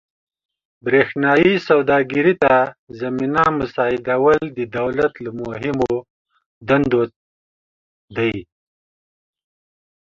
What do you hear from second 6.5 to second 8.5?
دندو دي.